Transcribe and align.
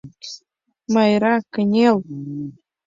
—Майра, 0.93 1.35
кынел! 1.53 1.97